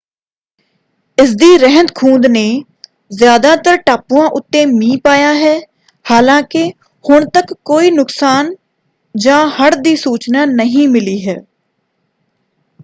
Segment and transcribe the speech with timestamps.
[1.17, 2.45] ਇਸਦੀ ਰਹਿੰਦ-ਖੂੰਹਦ ਨੇ
[3.11, 5.53] ਜ਼ਿਆਦਾਤਰ ਟਾਪੂਆਂ ਉੱਤੇ ਮੀਂਹ ਪਾਇਆ ਹੈ
[6.05, 6.63] ਹਾਲਾਂਕਿ
[7.05, 8.53] ਹੁਣ ਤੱਕ ਕੋਈ ਨੁਕਸਾਨ
[9.15, 11.37] ਜਾਂ ਹੜ੍ਹ ਦੀ ਸੂਚਨਾ ਨਹੀਂ ਮਿਲੀ ਹੈ।